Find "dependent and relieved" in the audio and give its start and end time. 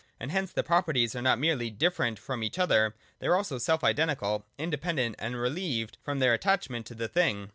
4.71-5.99